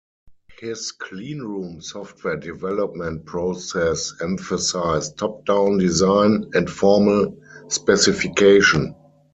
His 0.59 0.91
Cleanroom 0.99 1.83
software 1.83 2.35
development 2.35 3.23
process 3.27 4.11
emphasized 4.19 5.19
top-down 5.19 5.77
design 5.77 6.49
and 6.55 6.67
formal 6.67 7.37
specification. 7.67 8.95